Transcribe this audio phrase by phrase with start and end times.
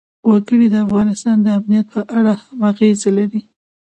[0.29, 3.41] وګړي د افغانستان د امنیت په اړه هم اغېز لري.